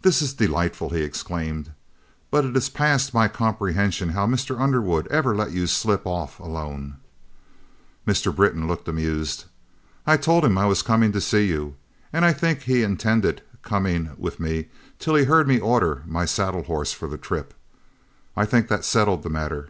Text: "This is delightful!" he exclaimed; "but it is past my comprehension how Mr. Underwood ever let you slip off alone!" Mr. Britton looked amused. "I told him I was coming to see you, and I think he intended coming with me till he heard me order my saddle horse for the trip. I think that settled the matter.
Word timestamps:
"This 0.00 0.20
is 0.22 0.34
delightful!" 0.34 0.90
he 0.90 1.02
exclaimed; 1.02 1.70
"but 2.32 2.44
it 2.44 2.56
is 2.56 2.68
past 2.68 3.14
my 3.14 3.28
comprehension 3.28 4.08
how 4.08 4.26
Mr. 4.26 4.58
Underwood 4.60 5.06
ever 5.06 5.36
let 5.36 5.52
you 5.52 5.68
slip 5.68 6.04
off 6.04 6.40
alone!" 6.40 6.96
Mr. 8.04 8.34
Britton 8.34 8.66
looked 8.66 8.88
amused. 8.88 9.44
"I 10.04 10.16
told 10.16 10.44
him 10.44 10.58
I 10.58 10.66
was 10.66 10.82
coming 10.82 11.12
to 11.12 11.20
see 11.20 11.46
you, 11.46 11.76
and 12.12 12.24
I 12.24 12.32
think 12.32 12.62
he 12.62 12.82
intended 12.82 13.40
coming 13.62 14.10
with 14.18 14.40
me 14.40 14.66
till 14.98 15.14
he 15.14 15.26
heard 15.26 15.46
me 15.46 15.60
order 15.60 16.02
my 16.06 16.24
saddle 16.24 16.64
horse 16.64 16.92
for 16.92 17.06
the 17.06 17.16
trip. 17.16 17.54
I 18.36 18.44
think 18.44 18.66
that 18.66 18.84
settled 18.84 19.22
the 19.22 19.30
matter. 19.30 19.68